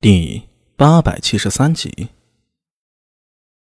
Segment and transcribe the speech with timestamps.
[0.00, 2.10] 第八百七十三集，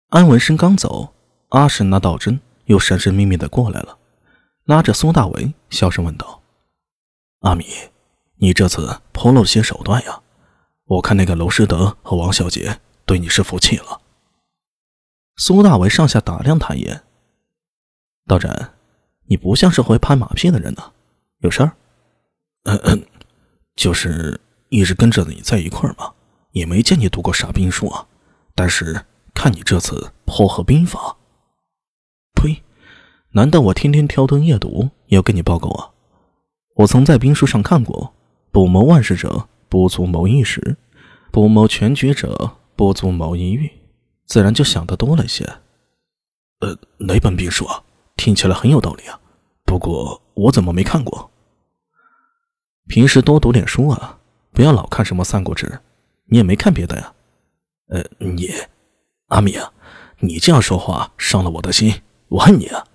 [0.09, 1.13] 安文生刚走，
[1.51, 3.99] 阿神那道真又神神秘秘的过来了，
[4.65, 6.41] 拉着苏大为，小声问道
[7.41, 7.67] ：“阿米，
[8.37, 10.23] 你这次颇露些手段呀！
[10.87, 14.01] 我看那个娄师德和王小姐对你是服气了。”
[15.37, 17.03] 苏大为上下打量他一眼
[18.27, 18.51] ：“道真，
[19.27, 20.93] 你不像是会拍马屁的人呢，
[21.41, 21.77] 有事儿
[22.65, 23.07] ？”“嗯嗯，
[23.77, 24.41] 就是
[24.71, 26.11] 一直跟着你在一块儿嘛。”
[26.53, 28.07] 也没见你读过啥兵书啊，
[28.55, 29.05] 但是
[29.35, 31.17] 看你这次破合兵法，
[32.35, 32.63] 呸！
[33.31, 35.91] 难道我天天挑灯夜读也要跟你报告啊？
[36.77, 38.15] 我曾在兵书上看过
[38.53, 40.77] ：“不谋万事者，不足谋一时；
[41.31, 43.71] 不谋全局者，不足谋一域。”
[44.27, 45.45] 自然就想得多了些。
[46.61, 47.83] 呃，哪本兵书啊？
[48.17, 49.19] 听起来很有道理啊。
[49.65, 51.31] 不过我怎么没看过？
[52.89, 54.19] 平时多读点书啊，
[54.53, 55.67] 不要老看什么《三国志》。
[56.33, 57.13] 你也没看别的呀？
[57.89, 58.49] 呃，你，
[59.27, 59.71] 阿米啊，
[60.21, 62.87] 你这样说话伤了我的心，我恨你啊！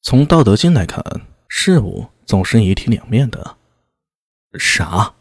[0.00, 1.04] 从《道德经》来看，
[1.48, 3.58] 事物总是一体两面的。
[4.58, 5.12] 啥？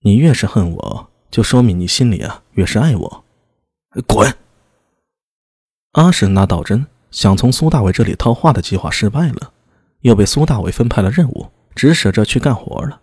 [0.00, 3.24] 你越是恨我，就说明你心里啊越是爱我。
[4.08, 4.36] 滚！
[5.92, 9.52] 阿史那道真想从苏大伟这里套话的计划失败了，
[10.00, 13.00] 又被苏大伟分派了任务，指使着去干活了。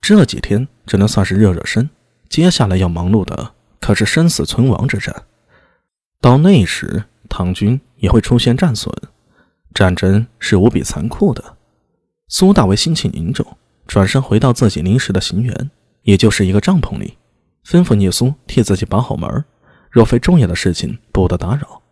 [0.00, 1.90] 这几天只能算是热热身。
[2.32, 5.24] 接下来要忙碌的可是生死存亡之战，
[6.18, 8.90] 到那时，唐军也会出现战损，
[9.74, 11.58] 战争是无比残酷的。
[12.28, 15.68] 苏大为心情凝重，转身回到自己临时的行辕，
[16.04, 17.18] 也就是一个帐篷里，
[17.66, 19.44] 吩咐聂苏替自己把好门，
[19.90, 21.82] 若非重要的事情，不得打扰。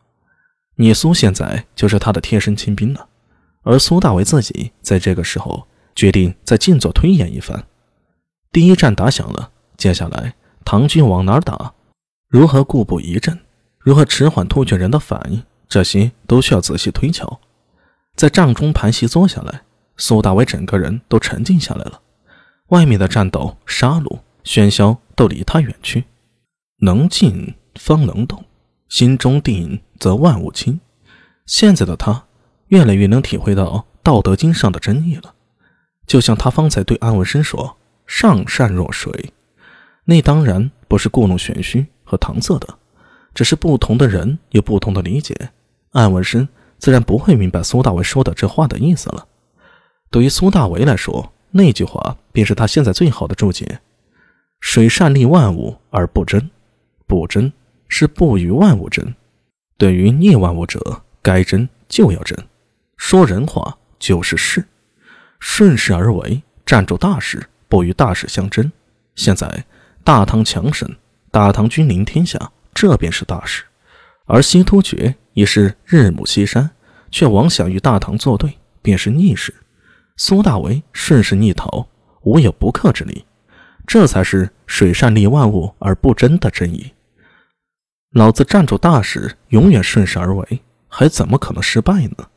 [0.77, 3.07] 聂苏现在就是他的贴身亲兵了，
[3.61, 7.67] 而苏大为自己在这个时候决定再静坐推演一番。
[8.51, 9.51] 第一战打响了。
[9.81, 11.73] 接下来，唐军往哪儿打？
[12.29, 13.41] 如何固步一阵？
[13.79, 15.43] 如何迟缓突厥人的反应？
[15.71, 17.41] 这些都需要仔细推敲。
[18.15, 19.63] 在帐中盘膝坐下来，
[19.97, 21.99] 苏大伟整个人都沉静下来了。
[22.69, 26.05] 外面的战斗、杀戮、喧嚣都离他远去。
[26.83, 28.45] 能静方能动，
[28.91, 30.79] 心中定则万物清。
[31.47, 32.27] 现在的他
[32.67, 33.65] 越来越能体会到
[34.03, 35.35] 《道德经》上的真意了。
[36.07, 39.33] 就像他方才对安文生说：“上善若水。”
[40.05, 42.79] 那当然不是故弄玄虚和搪塞的，
[43.33, 45.51] 只是不同的人有不同的理解。
[45.93, 49.27] 安文生自然不会明白苏大为说的这话的意思了。
[50.11, 53.81] 对于苏大为来说，那句话便是他现在最好的注解：
[54.61, 56.51] 水善利万物而不争，
[57.07, 57.53] 不争
[57.87, 59.15] 是不与万物争。
[59.79, 62.37] 对于逆万物者，该争就要争。
[62.97, 64.65] 说人话就是事，
[65.39, 68.73] 顺势而为，站住大事，不与大事相争。
[69.15, 69.65] 现在。
[70.03, 70.89] 大唐强盛，
[71.31, 73.65] 大唐君临天下，这便是大事；
[74.27, 76.71] 而西突厥已是日暮西山，
[77.11, 79.55] 却妄想与大唐作对，便是逆事。
[80.17, 81.87] 苏大为顺势逆逃，
[82.23, 83.25] 无有不克之力，
[83.87, 86.93] 这才是水善利万物而不争的真意。
[88.13, 92.29] 老子站住大事，永远顺势而为，还怎么可能失败呢？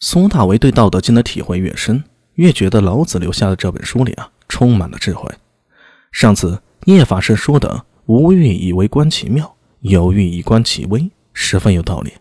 [0.00, 2.02] 苏大为对《道德经》的体会越深，
[2.34, 5.30] 越觉得老子留下的这本书里啊，充满了智慧。
[6.10, 12.12] 上次叶法师说的“无欲以为观其妙，有欲以观其微”十分有道理。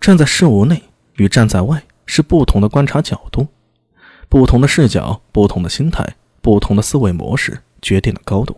[0.00, 0.82] 站在事物内
[1.16, 3.48] 与站在外是不同的观察角度，
[4.28, 6.06] 不同的视角、不同的心态、
[6.42, 8.56] 不同的思维模式决定了高度。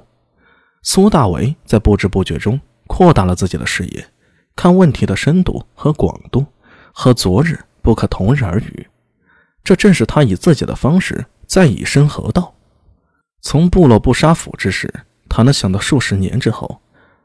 [0.83, 4.05] 苏大为在不知不觉中扩大了自己的视野，
[4.57, 6.45] 看问题的深度和广度
[6.93, 8.89] 和昨日不可同日而语。
[9.63, 12.55] 这正是他以自己的方式在以身合道。
[13.49, 14.93] 从部落不杀府之时，
[15.29, 16.81] 他能想到数十年之后；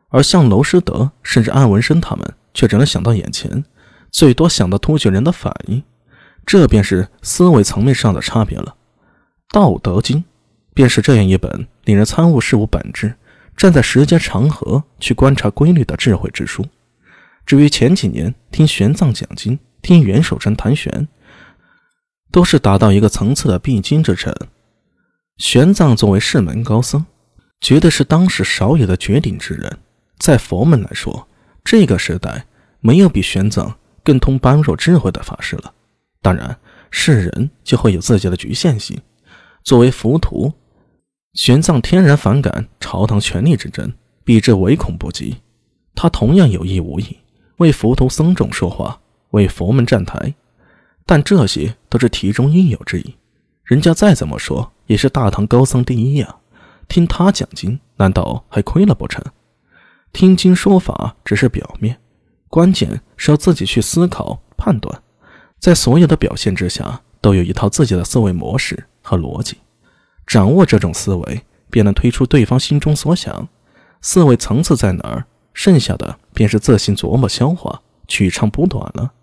[0.09, 3.65] 而像娄师德甚至安文生他们，却只能想到眼前，
[4.11, 5.81] 最多想到突厥人的反应。
[6.45, 8.75] 这便是思维层面上的差别了。
[9.51, 10.19] 《道德经》
[10.75, 13.15] 便是这样一本令人参悟事物本质、
[13.57, 16.63] 站在时间长河去观察规律的智慧之书。
[17.47, 21.07] 至于前几年听玄奘讲经、听袁守诚谈玄，
[22.31, 24.31] 都是达到一个层次的必经之程。
[25.41, 27.03] 玄奘作为世门高僧，
[27.61, 29.79] 绝对是当时少有的绝顶之人。
[30.19, 31.27] 在佛门来说，
[31.63, 32.45] 这个时代
[32.79, 33.73] 没有比玄奘
[34.03, 35.73] 更通般若智慧的法师了。
[36.21, 36.55] 当然，
[36.91, 39.01] 世人就会有自己的局限性。
[39.63, 40.53] 作为浮屠，
[41.33, 43.91] 玄奘天然反感朝堂权力之争，
[44.23, 45.37] 避之唯恐不及。
[45.95, 47.17] 他同样有意无意
[47.57, 49.01] 为浮屠僧众说话，
[49.31, 50.35] 为佛门站台，
[51.07, 53.15] 但这些都是题中应有之意。
[53.71, 54.73] 人家再怎么说。
[54.87, 56.35] 也是大唐高僧第一呀，
[56.89, 59.23] 听他讲经，难道还亏了不成？
[60.11, 61.97] 听经说法只是表面，
[62.49, 65.01] 关键是要自己去思考判断，
[65.57, 69.55] 在所有的表现之下，都有一套自己的思维模式和逻辑。
[70.27, 73.47] 掌握这种思维，便能推出对方心中所想。
[74.01, 79.13] 思维层次在哪儿，剩下的便是自行琢磨消化，取长补短了。